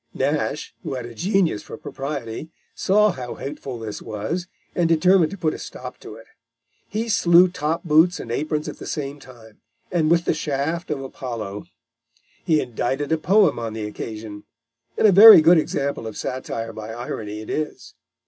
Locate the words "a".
1.05-1.13, 5.53-5.59, 13.11-13.17, 15.07-15.11